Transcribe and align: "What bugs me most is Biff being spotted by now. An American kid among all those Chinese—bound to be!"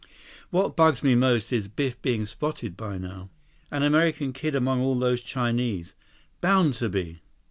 "What 0.49 0.75
bugs 0.75 1.03
me 1.03 1.13
most 1.13 1.53
is 1.53 1.67
Biff 1.67 2.01
being 2.01 2.25
spotted 2.25 2.75
by 2.75 2.97
now. 2.97 3.29
An 3.69 3.83
American 3.83 4.33
kid 4.33 4.55
among 4.55 4.81
all 4.81 4.97
those 4.97 5.21
Chinese—bound 5.21 6.73
to 6.73 6.89
be!" 6.89 7.21